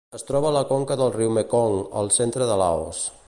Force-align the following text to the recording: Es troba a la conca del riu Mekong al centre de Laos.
Es 0.17 0.23
troba 0.27 0.47
a 0.51 0.53
la 0.55 0.63
conca 0.69 0.97
del 1.01 1.13
riu 1.17 1.35
Mekong 1.37 1.77
al 2.01 2.11
centre 2.19 2.51
de 2.53 2.57
Laos. 2.65 3.05